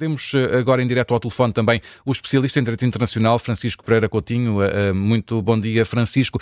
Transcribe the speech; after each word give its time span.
Temos 0.00 0.32
eh, 0.32 0.56
agora 0.56 0.80
em 0.82 0.86
direto 0.86 1.12
ao 1.12 1.20
telefone 1.20 1.52
também 1.52 1.78
o 2.06 2.10
especialista 2.10 2.58
em 2.58 2.62
Direito 2.62 2.86
Internacional, 2.86 3.38
Francisco 3.38 3.84
Pereira 3.84 4.08
Coutinho. 4.08 4.62
Eh, 4.62 4.88
eh, 4.88 4.92
muito 4.94 5.42
bom 5.42 5.60
dia, 5.60 5.84
Francisco. 5.84 6.38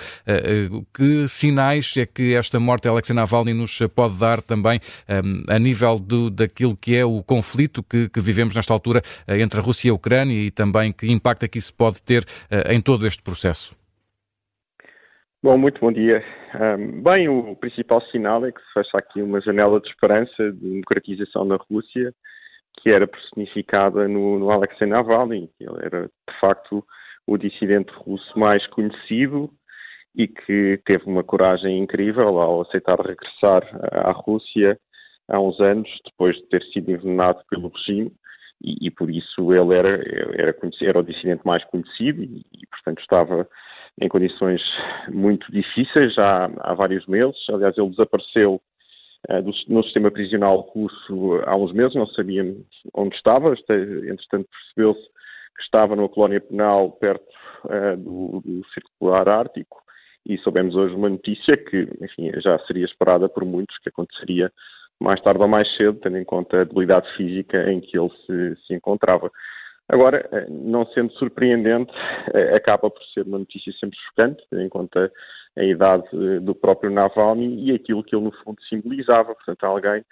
Que 0.95 1.27
sinais 1.27 1.97
é 1.97 2.07
que 2.07 2.37
esta 2.37 2.61
morte 2.61 2.85
de 2.85 2.89
Alexei 2.89 3.17
Navalny 3.17 3.53
nos 3.53 3.81
pode 3.97 4.17
dar 4.17 4.41
também 4.41 4.79
a 5.49 5.59
nível 5.59 5.99
do, 5.99 6.31
daquilo 6.31 6.77
que 6.77 6.95
é 6.95 7.05
o 7.05 7.21
conflito 7.23 7.83
que, 7.83 8.09
que, 8.09 8.21
vivemos 8.21 8.55
nesta 8.55 8.73
altura 8.73 9.03
entre 9.27 9.59
a 9.59 9.63
Rússia 9.63 9.89
e 9.89 9.91
a 9.91 9.95
Ucrânia 9.95 10.35
e 10.35 10.51
também 10.51 10.93
que 10.93 11.11
impacto 11.11 11.45
é 11.45 11.49
que 11.49 11.59
isso 11.59 11.75
pode 11.75 12.01
ter 12.03 12.25
em 12.69 12.81
todo 12.81 13.07
este 13.07 13.23
processo? 13.23 13.75
Bom, 15.43 15.57
muito 15.59 15.81
bom 15.81 15.91
dia. 15.91 16.23
bem, 17.03 17.29
o 17.29 17.57
principal 17.57 18.03
sinal 18.11 18.45
é 18.45 18.53
que 18.53 18.61
se 18.61 18.73
fecha 18.75 18.99
aqui 18.99 19.21
uma 19.23 19.41
janela 19.41 19.81
de 19.81 19.89
esperança 19.89 20.53
de 20.53 20.69
democratização 20.69 21.45
na 21.45 21.57
Rússia 21.57 22.15
que 22.81 22.91
era 22.91 23.07
personificada 23.07 24.07
no, 24.07 24.39
no 24.39 24.51
Alexei 24.51 24.87
Navalny. 24.87 25.51
Ele 25.61 25.79
era, 25.83 26.07
de 26.07 26.41
facto, 26.41 26.85
o 27.27 27.37
dissidente 27.37 27.93
russo 27.93 28.39
mais 28.39 28.67
conhecido 28.69 29.51
e 30.15 30.27
que 30.27 30.81
teve 30.85 31.05
uma 31.07 31.23
coragem 31.23 31.79
incrível 31.79 32.39
ao 32.39 32.63
aceitar 32.63 32.99
regressar 33.01 33.63
à 33.93 34.11
Rússia 34.13 34.79
há 35.29 35.39
uns 35.39 35.61
anos, 35.61 35.89
depois 36.05 36.37
de 36.37 36.43
ter 36.49 36.63
sido 36.73 36.91
envenenado 36.91 37.41
pelo 37.51 37.69
regime, 37.69 38.13
e, 38.63 38.87
e 38.87 38.91
por 38.91 39.11
isso 39.11 39.53
ele 39.53 39.75
era, 39.75 40.03
era, 40.35 40.57
era, 40.83 40.99
o 40.99 41.05
dissidente 41.05 41.47
mais 41.47 41.63
conhecido 41.67 42.23
e, 42.23 42.45
e, 42.53 42.67
portanto, 42.67 43.01
estava 43.01 43.49
em 44.01 44.09
condições 44.09 44.63
muito 45.09 45.51
difíceis 45.53 46.15
já 46.15 46.51
há 46.61 46.75
vários 46.75 47.07
meses. 47.07 47.37
Aliás, 47.51 47.77
ele 47.77 47.91
desapareceu 47.91 48.61
no 49.69 49.83
sistema 49.83 50.11
prisional 50.11 50.61
russo 50.61 51.41
há 51.45 51.57
uns 51.57 51.73
meses, 51.73 51.95
não 51.95 52.07
sabíamos 52.07 52.65
onde 52.95 53.15
estava, 53.17 53.53
entretanto 53.53 54.49
percebeu-se 54.49 55.09
que 55.57 55.63
estava 55.65 55.97
numa 55.97 56.09
colónia 56.09 56.41
penal 56.41 56.93
perto 56.93 57.27
uh, 57.65 57.97
do, 57.97 58.41
do 58.41 58.65
Circular 58.73 59.29
Ártico 59.29 59.83
e 60.25 60.39
soubemos 60.39 60.77
hoje 60.77 60.95
uma 60.95 61.09
notícia 61.09 61.57
que, 61.57 61.89
enfim, 62.01 62.31
já 62.41 62.59
seria 62.61 62.85
esperada 62.85 63.29
por 63.29 63.45
muitos, 63.45 63.77
que 63.79 63.89
aconteceria 63.89 64.53
mais 65.01 65.21
tarde 65.21 65.41
ou 65.41 65.49
mais 65.49 65.69
cedo, 65.77 65.99
tendo 66.01 66.19
em 66.19 66.25
conta 66.25 66.61
a 66.61 66.65
debilidade 66.65 67.11
física 67.17 67.71
em 67.71 67.81
que 67.81 67.99
ele 67.99 68.11
se, 68.27 68.67
se 68.67 68.75
encontrava. 68.75 69.31
Agora, 69.89 70.29
eh, 70.33 70.47
não 70.51 70.85
sendo 70.87 71.13
surpreendente, 71.15 71.93
acaba 72.55 72.91
por 72.91 73.03
ser 73.15 73.23
uma 73.23 73.39
notícia 73.39 73.73
sempre 73.81 73.97
chocante, 74.09 74.45
tendo 74.51 74.63
em 74.63 74.69
conta 74.69 75.11
a 75.57 75.65
idade 75.65 76.05
eh, 76.13 76.41
do 76.41 76.55
próprio 76.55 76.91
Navalny 76.91 77.71
e 77.71 77.75
aquilo 77.75 78.03
que 78.03 78.15
ele, 78.15 78.25
no 78.25 78.33
fundo, 78.33 78.61
simbolizava. 78.69 79.35
Portanto, 79.35 79.65
alguém 79.65 80.05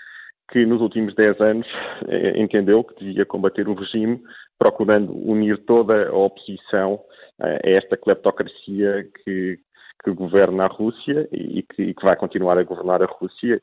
que 0.51 0.65
nos 0.65 0.81
últimos 0.81 1.15
10 1.15 1.41
anos 1.41 1.67
eh, 2.09 2.41
entendeu 2.41 2.85
que 2.85 3.05
devia 3.05 3.25
combater 3.25 3.69
o 3.69 3.75
regime, 3.75 4.21
procurando 4.59 5.13
unir 5.13 5.59
toda 5.65 6.09
a 6.09 6.17
oposição 6.17 7.01
eh, 7.41 7.61
a 7.65 7.71
esta 7.71 7.97
cleptocracia 7.97 9.09
que, 9.25 9.59
que 10.05 10.11
governa 10.13 10.65
a 10.65 10.69
Rússia 10.69 11.29
e 11.33 11.63
que, 11.63 11.83
e 11.83 11.95
que, 11.95 12.05
vai 12.05 12.17
continuar 12.17 12.59
a 12.59 12.65
governar 12.65 13.03
a 13.03 13.07
Rússia 13.07 13.61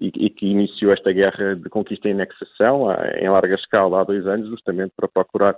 e, 0.00 0.12
e, 0.14 0.30
que 0.30 0.46
iniciou 0.46 0.92
esta 0.92 1.10
guerra 1.10 1.56
de 1.56 1.70
conquista 1.70 2.06
e 2.06 2.12
anexação 2.12 2.86
em 3.18 3.28
larga 3.30 3.54
escala 3.54 4.00
há 4.00 4.04
dois 4.04 4.26
anos, 4.26 4.50
justamente 4.50 4.92
para 4.94 5.08
procurar 5.08 5.56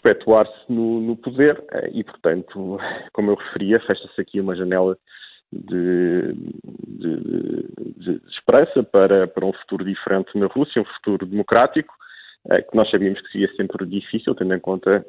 perpetuar-se 0.00 0.72
no, 0.72 1.00
no, 1.00 1.16
poder 1.16 1.62
eh, 1.72 1.90
e, 1.92 2.04
portanto, 2.04 2.78
como 3.12 3.30
eu 3.30 3.34
referia, 3.34 3.80
fecha-se 3.80 4.20
aqui 4.20 4.40
uma 4.40 4.56
janela 4.56 4.96
de, 5.52 6.34
de, 6.86 7.16
de, 7.96 8.20
esperança 8.28 8.82
para, 8.82 9.26
para 9.26 9.46
um 9.46 9.52
futuro 9.52 9.84
diferente 9.84 10.36
na 10.38 10.46
Rússia, 10.46 10.82
um 10.82 10.84
futuro 10.84 11.26
democrático, 11.26 11.94
eh, 12.50 12.62
que 12.62 12.76
nós 12.76 12.90
sabíamos 12.90 13.20
que 13.20 13.32
seria 13.32 13.54
sempre 13.54 13.84
difícil, 13.86 14.34
tendo 14.34 14.54
em 14.54 14.60
conta 14.60 15.04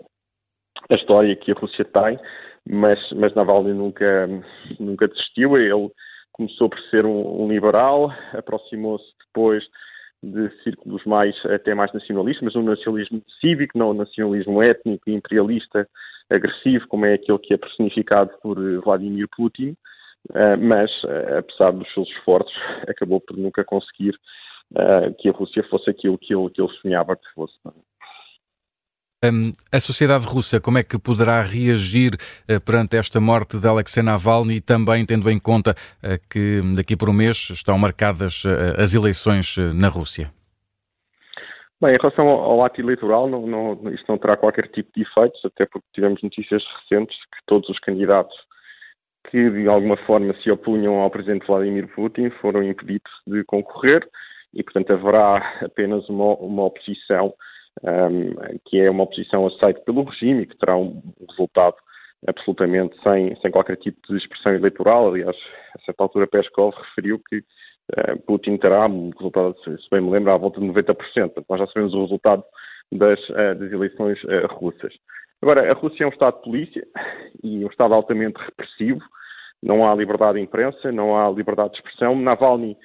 a 0.89 0.95
história 0.95 1.35
que 1.35 1.51
a 1.51 1.55
Rússia 1.55 1.85
tem, 1.85 2.19
mas, 2.67 2.99
mas 3.11 3.33
Navalny 3.35 3.73
nunca, 3.73 4.27
nunca 4.79 5.07
desistiu. 5.07 5.57
Ele 5.57 5.91
começou 6.31 6.69
por 6.69 6.79
ser 6.89 7.05
um, 7.05 7.43
um 7.43 7.47
liberal, 7.49 8.13
aproximou-se 8.33 9.05
depois 9.25 9.63
de 10.21 10.49
círculos 10.63 11.03
mais, 11.05 11.35
até 11.45 11.73
mais 11.73 11.91
nacionalistas, 11.93 12.43
mas 12.43 12.55
um 12.55 12.63
nacionalismo 12.63 13.21
cívico, 13.39 13.77
não 13.77 13.91
um 13.91 13.93
nacionalismo 13.93 14.61
étnico 14.61 15.09
e 15.09 15.13
imperialista 15.13 15.87
agressivo, 16.29 16.87
como 16.87 17.05
é 17.05 17.13
aquele 17.13 17.39
que 17.39 17.53
é 17.53 17.57
personificado 17.57 18.31
por 18.41 18.59
Vladimir 18.81 19.27
Putin, 19.35 19.75
eh, 20.33 20.55
mas, 20.57 20.91
eh, 21.05 21.37
apesar 21.39 21.71
dos 21.71 21.91
seus 21.93 22.07
esforços, 22.09 22.53
acabou 22.87 23.19
por 23.21 23.37
nunca 23.37 23.63
conseguir 23.63 24.15
eh, 24.75 25.11
que 25.17 25.29
a 25.29 25.31
Rússia 25.31 25.63
fosse 25.63 25.89
aquilo 25.89 26.17
que 26.17 26.33
ele, 26.35 26.49
que 26.49 26.61
ele 26.61 26.73
sonhava 26.81 27.15
que 27.15 27.27
fosse. 27.33 27.55
Um, 29.21 29.51
a 29.69 29.81
sociedade 29.81 30.25
russa, 30.25 30.61
como 30.61 30.77
é 30.77 30.83
que 30.83 30.97
poderá 30.97 31.41
reagir 31.41 32.13
uh, 32.13 32.61
perante 32.63 32.95
esta 32.95 33.19
morte 33.19 33.59
de 33.59 33.67
Alexei 33.67 34.01
Navalny 34.01 34.55
e 34.55 34.61
também 34.61 35.05
tendo 35.05 35.29
em 35.29 35.37
conta 35.37 35.71
uh, 35.71 36.15
que 36.29 36.61
daqui 36.73 36.95
por 36.95 37.09
um 37.09 37.13
mês 37.13 37.49
estão 37.49 37.77
marcadas 37.77 38.45
uh, 38.45 38.79
as 38.81 38.93
eleições 38.93 39.57
na 39.75 39.89
Rússia? 39.89 40.31
Bem, 41.81 41.95
em 41.95 41.97
relação 41.97 42.29
ao, 42.29 42.39
ao 42.39 42.63
ato 42.63 42.79
eleitoral, 42.79 43.27
não, 43.27 43.45
não, 43.45 43.93
isto 43.93 44.05
não 44.07 44.17
terá 44.17 44.37
qualquer 44.37 44.69
tipo 44.69 44.89
de 44.95 45.01
efeitos, 45.01 45.43
até 45.43 45.65
porque 45.65 45.87
tivemos 45.93 46.23
notícias 46.23 46.63
recentes 46.81 47.17
que 47.17 47.39
todos 47.45 47.67
os 47.67 47.79
candidatos 47.79 48.35
que 49.29 49.49
de 49.49 49.67
alguma 49.67 49.97
forma 49.97 50.33
se 50.41 50.49
opunham 50.49 50.95
ao 50.95 51.11
presidente 51.11 51.45
Vladimir 51.45 51.87
Putin 51.93 52.29
foram 52.41 52.63
impedidos 52.63 53.11
de 53.27 53.43
concorrer 53.43 54.07
e, 54.53 54.63
portanto, 54.63 54.93
haverá 54.93 55.59
apenas 55.61 56.07
uma, 56.07 56.35
uma 56.35 56.63
oposição 56.63 57.33
um, 57.83 58.59
que 58.65 58.79
é 58.79 58.89
uma 58.89 59.03
oposição 59.03 59.47
aceita 59.47 59.79
pelo 59.81 60.03
regime 60.03 60.43
e 60.43 60.45
que 60.45 60.57
terá 60.57 60.75
um 60.75 61.01
resultado 61.29 61.75
absolutamente 62.27 62.95
sem, 63.01 63.35
sem 63.41 63.51
qualquer 63.51 63.77
tipo 63.77 63.99
de 64.07 64.17
expressão 64.17 64.53
eleitoral. 64.53 65.09
Aliás, 65.09 65.35
a 65.75 65.79
certa 65.85 66.03
altura 66.03 66.27
Peskov 66.27 66.75
referiu 66.75 67.19
que 67.29 67.37
uh, 67.37 68.19
Putin 68.25 68.57
terá 68.57 68.87
um 68.87 69.09
resultado, 69.11 69.55
se 69.63 69.89
bem 69.89 70.01
me 70.01 70.11
lembro, 70.11 70.31
à 70.31 70.37
volta 70.37 70.59
de 70.59 70.67
90%. 70.67 70.95
Portanto, 70.95 71.45
nós 71.49 71.59
já 71.59 71.67
sabemos 71.67 71.93
o 71.93 72.01
resultado 72.01 72.43
das, 72.91 73.19
uh, 73.29 73.55
das 73.57 73.71
eleições 73.71 74.21
uh, 74.23 74.47
russas. 74.51 74.93
Agora, 75.41 75.71
a 75.71 75.73
Rússia 75.73 76.03
é 76.03 76.07
um 76.07 76.11
Estado 76.11 76.35
de 76.37 76.43
polícia 76.43 76.87
e 77.43 77.63
um 77.63 77.69
Estado 77.69 77.93
altamente 77.93 78.37
repressivo. 78.41 79.01
Não 79.63 79.87
há 79.87 79.95
liberdade 79.95 80.37
de 80.37 80.43
imprensa, 80.43 80.91
não 80.91 81.17
há 81.17 81.29
liberdade 81.29 81.71
de 81.71 81.77
expressão. 81.77 82.15
Navalny 82.15 82.77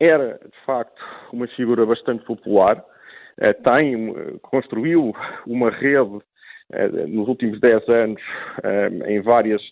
era, 0.00 0.38
de 0.44 0.64
facto, 0.64 1.00
uma 1.32 1.46
figura 1.48 1.84
bastante 1.84 2.24
popular. 2.24 2.84
Eh, 3.40 3.52
tem, 3.52 4.38
construiu 4.42 5.12
uma 5.46 5.70
rede 5.70 6.18
eh, 6.72 6.88
nos 7.06 7.28
últimos 7.28 7.60
10 7.60 7.88
anos 7.88 8.22
eh, 8.64 9.14
em 9.14 9.20
várias 9.20 9.62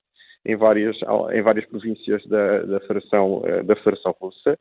em 0.49 0.55
várias, 0.55 0.97
em 1.33 1.43
várias 1.43 1.67
províncias 1.67 2.25
da, 2.27 2.63
da, 2.63 2.81
Federação, 2.83 3.43
da 3.65 3.75
Federação 3.75 4.15
Russa, 4.21 4.57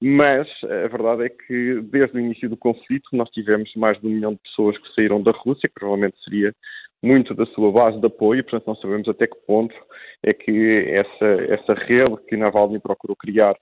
mas 0.00 0.46
a 0.62 0.86
verdade 0.86 1.24
é 1.24 1.28
que 1.28 1.80
desde 1.82 2.16
o 2.16 2.20
início 2.20 2.48
do 2.48 2.56
conflito 2.56 3.08
nós 3.12 3.28
tivemos 3.30 3.68
mais 3.74 4.00
de 4.00 4.06
um 4.06 4.10
milhão 4.10 4.34
de 4.34 4.38
pessoas 4.38 4.78
que 4.78 4.94
saíram 4.94 5.20
da 5.20 5.32
Rússia, 5.32 5.68
que 5.68 5.74
provavelmente 5.74 6.16
seria 6.22 6.54
muito 7.02 7.34
da 7.34 7.44
sua 7.46 7.72
base 7.72 7.98
de 7.98 8.06
apoio, 8.06 8.44
portanto 8.44 8.68
não 8.68 8.76
sabemos 8.76 9.08
até 9.08 9.26
que 9.26 9.36
ponto 9.48 9.74
é 10.22 10.32
que 10.32 10.84
essa, 10.90 11.26
essa 11.52 11.74
rede 11.74 12.16
que 12.28 12.36
Navalny 12.36 12.78
procurou 12.78 13.16
criar 13.16 13.56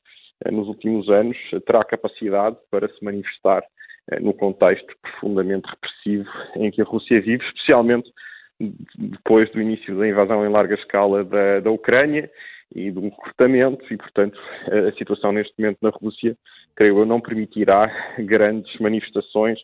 nos 0.52 0.68
últimos 0.68 1.08
anos 1.08 1.38
terá 1.64 1.82
capacidade 1.82 2.58
para 2.70 2.88
se 2.88 3.02
manifestar 3.02 3.62
eh, 3.62 3.68
no 4.20 4.34
contexto 4.34 4.94
profundamente 5.00 5.68
repressivo 5.68 6.28
em 6.56 6.70
que 6.70 6.82
a 6.82 6.84
Rússia 6.84 7.20
vive, 7.20 7.44
especialmente 7.44 8.10
depois 8.96 9.50
do 9.50 9.60
início 9.60 9.96
da 9.98 10.06
invasão 10.06 10.44
em 10.44 10.50
larga 10.50 10.74
escala 10.74 11.24
da, 11.24 11.60
da 11.60 11.70
Ucrânia 11.70 12.30
e 12.74 12.90
do 12.90 13.04
encurtamento, 13.04 13.84
e, 13.92 13.96
portanto, 13.96 14.38
a 14.66 14.92
situação 14.96 15.32
neste 15.32 15.52
momento 15.58 15.78
na 15.82 15.90
Rússia, 15.90 16.36
creio 16.74 16.98
eu, 16.98 17.06
não 17.06 17.20
permitirá 17.20 17.90
grandes 18.18 18.76
manifestações 18.78 19.58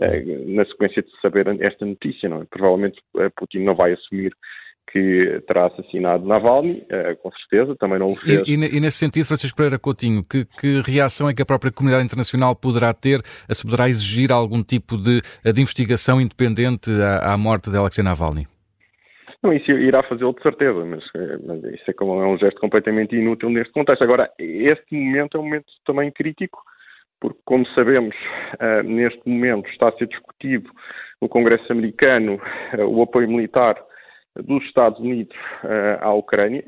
eh, 0.00 0.22
na 0.46 0.64
sequência 0.64 1.02
de 1.02 1.10
saber 1.20 1.46
esta 1.62 1.84
notícia. 1.84 2.28
Não 2.28 2.42
é? 2.42 2.44
Provavelmente 2.44 3.00
eh, 3.18 3.30
Putin 3.36 3.60
não 3.60 3.74
vai 3.74 3.92
assumir 3.92 4.32
que 4.90 5.42
terá 5.46 5.66
assassinado 5.66 6.26
Navalny, 6.26 6.82
uh, 6.82 7.16
com 7.22 7.30
certeza, 7.32 7.74
também 7.76 7.98
não 7.98 8.08
o 8.08 8.16
fez. 8.16 8.46
E, 8.46 8.54
e, 8.54 8.76
e, 8.76 8.80
nesse 8.80 8.98
sentido, 8.98 9.26
Francisco 9.26 9.56
Pereira 9.56 9.78
Coutinho, 9.78 10.24
que, 10.24 10.44
que, 10.44 10.80
reação 10.80 11.28
é 11.28 11.34
que 11.34 11.42
a 11.42 11.46
própria 11.46 11.72
comunidade 11.72 12.04
internacional 12.04 12.54
poderá 12.54 12.94
ter, 12.94 13.20
se 13.50 13.62
poderá 13.62 13.88
exigir 13.88 14.30
algum 14.30 14.62
tipo 14.62 14.96
de, 14.96 15.20
de 15.20 15.60
investigação 15.60 16.20
independente 16.20 16.90
à, 16.90 17.32
à 17.32 17.36
morte 17.36 17.70
de 17.70 17.76
Alexei 17.76 18.04
Navalny? 18.04 18.46
Não, 19.44 19.52
isso 19.52 19.70
irá 19.72 20.02
fazê-lo 20.02 20.32
de 20.32 20.42
certeza, 20.42 20.82
mas, 20.86 21.04
eh, 21.14 21.38
mas, 21.44 21.62
isso 21.64 21.90
é, 21.90 21.92
como, 21.92 22.18
é 22.22 22.26
um 22.26 22.38
gesto 22.38 22.58
completamente 22.58 23.14
inútil 23.14 23.50
neste 23.50 23.74
contexto. 23.74 24.02
Agora, 24.02 24.30
este 24.38 24.94
momento 24.94 25.36
é 25.36 25.40
um 25.40 25.44
momento 25.44 25.66
também 25.84 26.10
crítico, 26.10 26.62
porque, 27.20 27.38
como 27.44 27.66
sabemos, 27.74 28.16
uh, 28.54 28.82
neste 28.82 29.20
momento 29.28 29.68
está 29.68 29.88
a 29.90 29.92
ser 29.92 30.06
discutido 30.08 30.70
no 31.20 31.28
Congresso 31.28 31.70
americano 31.70 32.40
uh, 32.78 32.86
o 32.86 33.02
apoio 33.02 33.28
militar 33.28 33.76
dos 34.42 34.64
Estados 34.64 34.98
Unidos 34.98 35.36
uh, 35.62 36.02
à 36.04 36.12
Ucrânia 36.14 36.64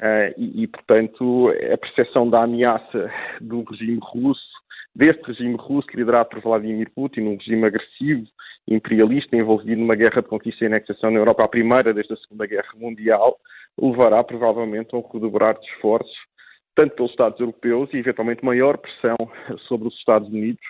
uh, 0.00 0.34
e, 0.36 0.62
e, 0.62 0.66
portanto, 0.66 1.50
a 1.72 1.76
percepção 1.78 2.28
da 2.28 2.42
ameaça 2.42 3.10
do 3.40 3.62
regime 3.62 3.98
russo 4.02 4.56
deste 4.96 5.22
regime 5.24 5.56
russo 5.56 5.86
liderado 5.94 6.30
por 6.30 6.40
Vladimir 6.40 6.90
Putin, 6.94 7.20
um 7.20 7.36
regime 7.36 7.66
agressivo, 7.66 8.26
imperialista, 8.66 9.36
envolvido 9.36 9.80
numa 9.80 9.94
guerra 9.94 10.22
de 10.22 10.28
conquista 10.28 10.64
e 10.64 10.66
anexação 10.66 11.10
na 11.10 11.18
Europa, 11.18 11.44
a 11.44 11.48
primeira 11.48 11.92
desde 11.92 12.14
a 12.14 12.16
Segunda 12.16 12.46
Guerra 12.46 12.72
Mundial, 12.76 13.36
levará 13.78 14.24
provavelmente 14.24 14.94
a 14.94 14.98
um 14.98 15.06
redobrar 15.06 15.58
de 15.58 15.66
esforços, 15.66 16.16
tanto 16.74 16.96
pelos 16.96 17.10
Estados 17.10 17.38
europeus 17.38 17.92
e 17.92 17.98
eventualmente 17.98 18.44
maior 18.44 18.78
pressão 18.78 19.16
sobre 19.68 19.88
os 19.88 19.94
Estados 19.98 20.28
Unidos 20.28 20.64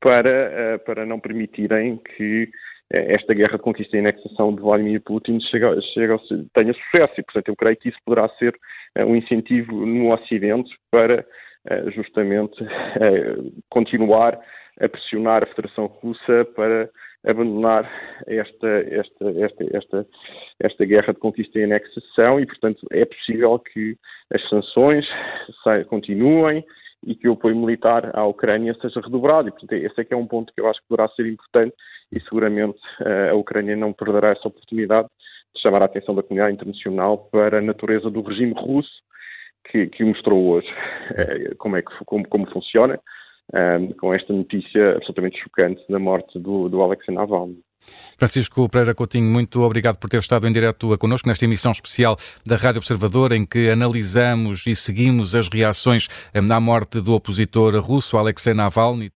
para, 0.00 0.30
eh, 0.30 0.78
para 0.78 1.06
não 1.06 1.18
permitirem 1.18 1.98
que 2.16 2.48
eh, 2.92 3.14
esta 3.14 3.34
guerra 3.34 3.56
de 3.56 3.62
conquista 3.62 3.96
e 3.96 4.00
anexação 4.00 4.54
de 4.54 4.60
Vladimir 4.60 5.00
Putin 5.02 5.40
chegue, 5.40 5.80
chegue, 5.92 6.14
tenha 6.54 6.72
sucesso. 6.74 7.14
E, 7.18 7.22
portanto, 7.22 7.48
eu 7.48 7.56
creio 7.56 7.76
que 7.76 7.88
isso 7.88 7.98
poderá 8.04 8.28
ser 8.38 8.54
eh, 8.94 9.04
um 9.04 9.16
incentivo 9.16 9.84
no 9.86 10.12
Ocidente 10.12 10.70
para 10.90 11.24
justamente 11.96 12.56
continuar 13.70 14.38
a 14.80 14.88
pressionar 14.88 15.42
a 15.42 15.46
Federação 15.46 15.86
Russa 15.86 16.44
para 16.54 16.88
abandonar 17.26 17.90
esta, 18.24 18.68
esta, 18.68 19.30
esta, 19.30 19.76
esta, 19.76 20.06
esta 20.60 20.84
guerra 20.84 21.12
de 21.12 21.18
conquista 21.18 21.58
e 21.58 21.64
anexação. 21.64 22.38
E, 22.38 22.46
portanto, 22.46 22.86
é 22.92 23.04
possível 23.04 23.58
que 23.58 23.96
as 24.32 24.48
sanções 24.48 25.04
continuem 25.88 26.64
e 27.06 27.14
que 27.14 27.28
o 27.28 27.34
apoio 27.34 27.56
militar 27.56 28.10
à 28.14 28.26
Ucrânia 28.26 28.74
seja 28.82 29.00
redobrado. 29.00 29.48
E, 29.48 29.52
portanto, 29.52 29.72
esse 29.72 30.00
é 30.00 30.04
que 30.04 30.12
é 30.12 30.16
um 30.16 30.26
ponto 30.26 30.52
que 30.52 30.60
eu 30.60 30.68
acho 30.68 30.80
que 30.80 30.88
poderá 30.88 31.08
ser 31.10 31.26
importante 31.26 31.74
e 32.12 32.20
seguramente 32.20 32.78
eh, 33.00 33.30
a 33.30 33.34
Ucrânia 33.34 33.76
não 33.76 33.92
perderá 33.92 34.30
essa 34.30 34.48
oportunidade 34.48 35.08
de 35.54 35.62
chamar 35.62 35.82
a 35.82 35.84
atenção 35.86 36.14
da 36.14 36.22
comunidade 36.22 36.54
internacional 36.54 37.28
para 37.30 37.58
a 37.58 37.62
natureza 37.62 38.10
do 38.10 38.20
regime 38.22 38.54
russo 38.56 38.90
que, 39.70 39.86
que 39.86 40.04
mostrou 40.04 40.48
hoje 40.48 40.68
eh, 41.14 41.54
como, 41.58 41.76
é 41.76 41.82
que, 41.82 41.92
como, 42.04 42.28
como 42.28 42.50
funciona, 42.50 43.00
um, 43.54 43.92
com 43.92 44.12
esta 44.12 44.32
notícia 44.32 44.96
absolutamente 44.96 45.38
chocante 45.38 45.80
da 45.88 45.98
morte 45.98 46.38
do, 46.38 46.68
do 46.68 46.82
Alexei 46.82 47.14
Navalny. 47.14 47.60
Francisco 48.18 48.68
Pereira 48.68 48.94
Coutinho, 48.94 49.30
muito 49.30 49.60
obrigado 49.62 49.96
por 49.96 50.08
ter 50.08 50.18
estado 50.18 50.46
em 50.46 50.52
direto 50.52 50.96
connosco 50.96 51.28
nesta 51.28 51.44
emissão 51.44 51.72
especial 51.72 52.18
da 52.46 52.56
Rádio 52.56 52.78
Observador, 52.78 53.32
em 53.32 53.44
que 53.44 53.68
analisamos 53.68 54.66
e 54.66 54.74
seguimos 54.74 55.36
as 55.36 55.48
reações 55.48 56.08
à 56.34 56.60
morte 56.60 57.00
do 57.00 57.12
opositor 57.12 57.78
russo 57.80 58.16
Alexei 58.16 58.54
Navalny. 58.54 59.12